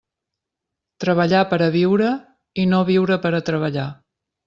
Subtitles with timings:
[1.03, 2.09] Treballar per a viure
[2.65, 3.89] i no viure per a treballar.